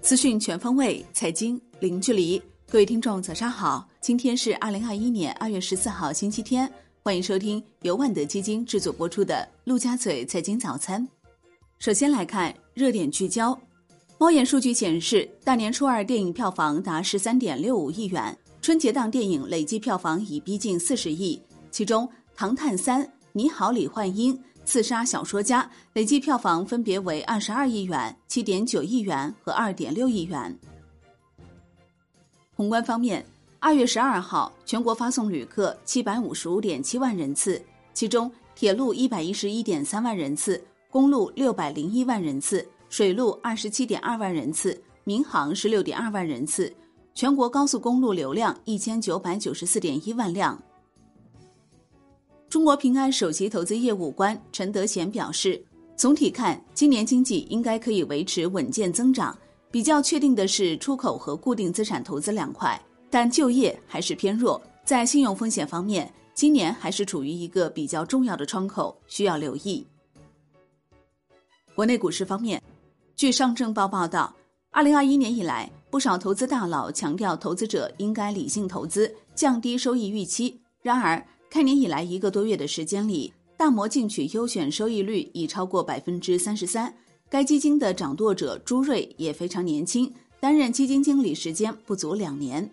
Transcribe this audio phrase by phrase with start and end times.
[0.00, 2.42] 资讯全方位，财经零距离。
[2.68, 3.88] 各位听众，早上好！
[4.00, 6.70] 今天是二零二一年二月十四号，星期天。
[7.02, 11.02] 欢迎收听由万德基金制作播出的《陆家嘴财经早餐》。
[11.78, 13.58] 首先来看热点聚焦。
[14.18, 21.40] 猫眼数据显示，大年初二电影票房达十三点六五亿元，春节档电影累计票房已逼近四十亿。
[21.70, 22.06] 其中，
[22.36, 23.02] 《唐探三》
[23.32, 24.34] 《你好，李焕英》
[24.64, 25.62] 《刺杀小说家》
[25.94, 30.56] 累计票房分别为二十二亿元、七点九亿元和二点六亿元。
[32.54, 33.24] 宏观方面，
[33.58, 37.60] 二月十二号，全国发送旅客七百五十五点七万人次，
[37.94, 42.66] 其中铁路一百一十一点三万人次，公路六百零一万人次。
[42.88, 46.74] 水路二十七点二万人次，民航十六点二万人次，
[47.14, 50.60] 全国高速公路流量一千九百九十四点一万辆。
[52.50, 59.38] 中国平安首席投资业务官陈德贤表示，总体看，今年经济应该可以维持稳健增长。
[59.70, 64.60] 比较确定的是出口和固定资产投资两块，但就业还是偏弱。
[64.84, 69.86] 在信用风险方面，今年还是处于一个比较重要的窗口，需要留意。
[71.76, 72.60] 国内股市方面。
[73.14, 74.34] 据上证报报道，
[74.72, 80.60] 二零二一年以来，不少投资大佬强调投资者应该理性投资，降低收益预期。
[80.82, 86.94] 然而，开年以来一个多月的时间里，大摩进取优选收益率已超过百分之三十三。
[87.28, 92.70] 该基金的掌舵者朱瑞也非常年轻，担任基金经理时间不足两年。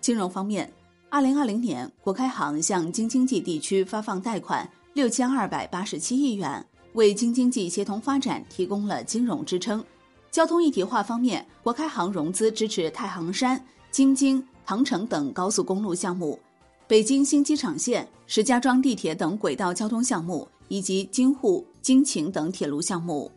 [0.00, 0.68] 金融方面，
[1.08, 6.66] 二零二零年，国开行向京津冀地区发放贷款六千二百八十七亿元。
[6.94, 9.84] 为京津冀协同发展提供了金融支撑。
[10.32, 16.36] 交通一体化方面，国开行融资支持太行山、京津、唐城等高速公路项目，
[16.90, 23.30] 北京新机场线、石家庄地铁等轨道交通项目，以及京沪、京秦等铁路项目。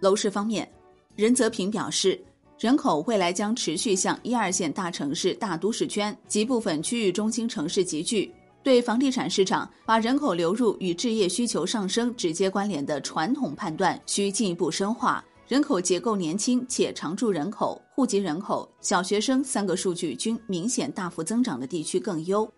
[0.00, 0.68] 楼市方面，
[1.14, 2.20] 任泽平表示，
[2.58, 8.34] 人口未来将持续向一二线大城市、大都市圈及部分区域中心城市集聚。
[8.64, 15.24] 对房地产市场把人口流入与置业需求上升直接关联的传统判断需进一步深化。
[15.50, 22.48] 人口结构年轻且常住人口、户籍人口、小学生三个数据均明显大幅增长的地区更优。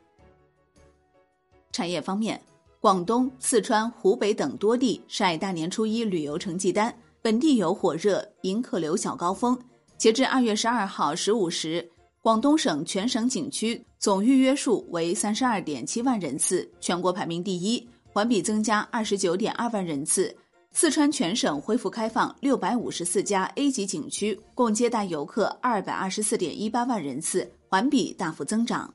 [1.72, 2.38] 产业方面，
[2.80, 9.58] 广东、四川、湖北等多地晒大年初一旅游成绩单，本地游火热，迎客流小高峰。
[9.96, 11.90] 截至二月十二号十五时。
[12.20, 20.36] 广东省全省景区总预约数为三十二点七万人次，全国排名第一，环比增加二十九点二万人次。
[20.72, 28.92] 四川全省恢复开放六百五十四家 A 级景区，共接待游客二百二十四点一八万人次，环比大幅增长。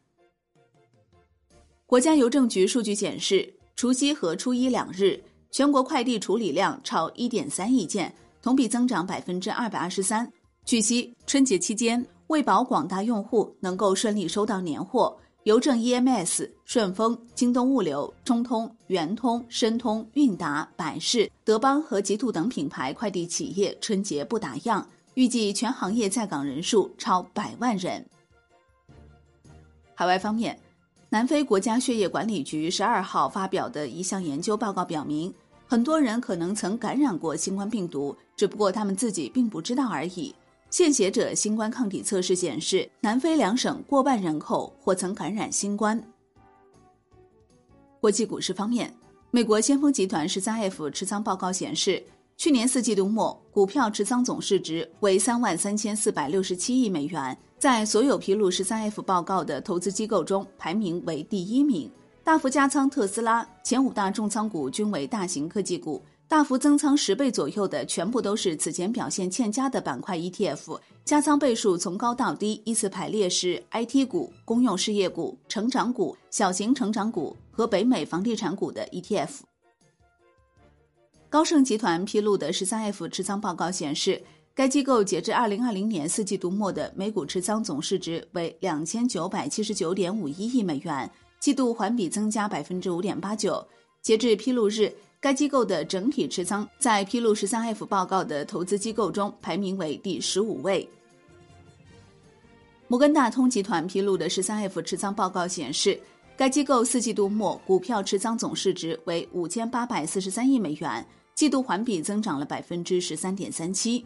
[1.86, 5.22] 国家邮政局数据显示，除夕和初一两日，
[5.52, 10.30] 全国快递处理量超一点三亿件，同比增长百分之二百二十三。
[10.66, 12.06] 据悉，春节期间。
[12.28, 28.06] 为保广大用户能够顺利收到年货，邮政 EMS、顺丰、京东物流、中通、圆通、申通、韵达、百世、德邦和极兔等品牌快递企业春节不打烊，预计全行业在岗人数超百万人。
[29.96, 30.60] 海外方面，
[31.08, 35.34] 南非国家血液管理局十二号发表的一项研究报告表明，
[35.66, 40.36] 很多人可能曾感染过新冠病毒，只不过他们自己并不知道而已。
[40.70, 46.02] 献血者新冠抗体测试显示，南非两省过半人口或曾感染新冠。
[48.02, 48.94] 国际股市方面，
[49.32, 52.04] 美国先锋集团十三 F 持仓报告显示，
[52.36, 61.90] 去年四季度末股票持仓总市值为三万三千四百六十七亿美元，在所有披露十三 F 报告的投资机构中排名为第一名，
[62.26, 66.04] 大幅加仓特斯拉，前五大重仓股均为大型科技股。
[66.30, 79.30] 大幅增仓十倍左右的，全部都是此前表现欠佳的板块 ETF，加仓倍数从高到低依次排列是 IT 股、公用事业股、成长股、小型成长股和北美房地产股的 ETF。
[81.30, 84.22] 高盛集团披露的十三 F 持仓报告显示，
[84.54, 91.10] 该机构截至二零二零年四季度末的美股持仓总市值为两千九百七十九点五一亿美元，
[91.40, 93.66] 季度环比增加百分之五点八九。
[94.02, 94.94] 截至披露日。
[95.20, 100.88] 该机构的整体持仓在披露十三 F 报告的投资机构中排名为第十五位。
[102.88, 106.00] 摩根大通集团披露的十三 F 持仓报告显示，
[106.38, 111.04] 该机构四季度末股票持仓总市值为五千八百四十三亿美元，
[111.34, 114.06] 季度环比增长了百分之十三点三七。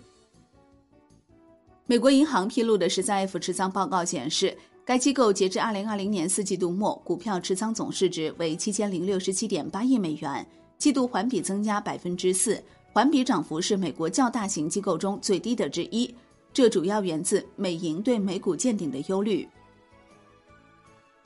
[1.85, 10.47] 美国银行披露的十三 F 持仓报告显示，该机构截至二零二零年四季度末股票持仓总市值为七千零六十七点八亿美元。
[10.81, 12.59] 季度环比增加百分之四，
[12.91, 16.11] 环比涨幅是美国较大型机构中最低的之一。
[16.51, 19.47] 这主要源自美银对美股见顶的忧虑。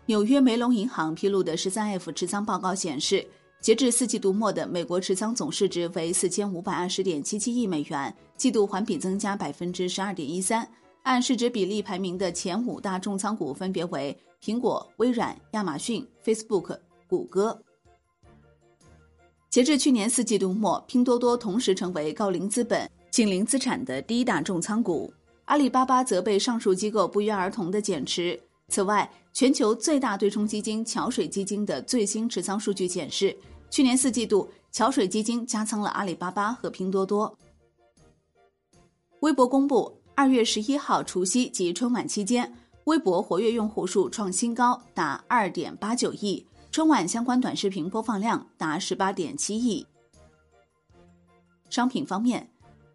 [0.08, 3.26] 纽约梅隆银行披露的十三 F 持仓报告显示，
[3.62, 10.70] 截至四季度末的美国持仓总市值为四千五百二十点七七亿美元，季度环比增加百分之十二点一三。
[11.04, 14.14] 按市值比例排名的前五大重仓股分别为
[14.44, 17.58] 苹果、微软、亚马逊、Facebook、谷歌。
[19.56, 22.92] 截至去年四季度末，拼多多同时成为高瓴资本。
[23.10, 25.14] 景林资产的第一大重仓股，
[25.46, 28.38] 阿里巴巴则被上述机构不约而同的减持。
[28.68, 33.34] 此外，全球最大对冲基金桥水基金的最新持仓数据显示，
[33.70, 37.34] 去年四季度桥水基金加仓了阿里巴巴和拼多多。
[39.22, 42.54] 微博公布，二月十一号除夕及春晚期间，
[42.84, 49.88] 微博活跃用户数创新高，达二点八九亿，春晚相关短视频播放量达十八点七亿。
[51.70, 52.46] 商品方面。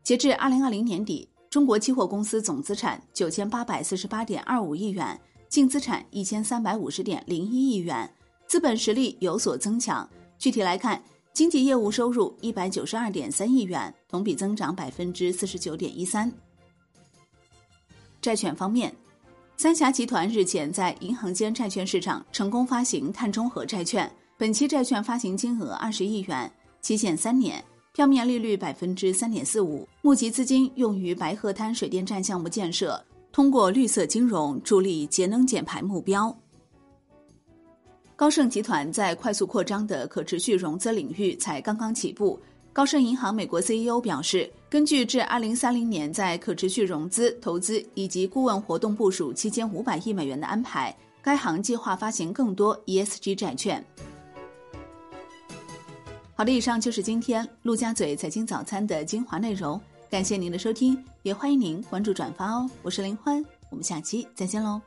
[0.03, 5.19] 截至二零二零年底，中国期货公司总资产九千八百四十八点二五亿元，
[5.49, 8.07] 净资产一千三百五十点零一亿元，
[8.47, 10.07] 资本实力有所增强。
[10.39, 11.03] 具体来看，
[11.33, 16.31] 经纪业务收入一百九十二点三亿元，同比增长百分之四十九点一三。
[18.21, 18.95] 债券方面，
[19.63, 27.63] 三峡集团日前在银行间债券市场成功发行碳中和债券，本期债券发行金额二十亿元，期限三年。
[27.93, 32.99] 票面利率百分之三点四五，募集资金用于白鹤滩水电站项目建设，
[33.33, 36.35] 通过绿色金融助力节能减排目标。
[38.17, 42.41] 高盛集团在快速扩张的可持续融资领域才刚刚起步。
[42.73, 53.85] 高盛银行美国 CEO 表示，根据至二零三零年在可持续融资、投资以及顾问活动部署七千五百亿美元的安排，该行计划发行更多 ESG 债券。
[56.35, 59.79] 好的，以上就是今天陆家嘴财经早餐的精华内容，
[60.09, 62.71] 感谢您的收听，也欢迎您关注转发哦。
[62.83, 64.81] 我是林欢，我们下期再见喽。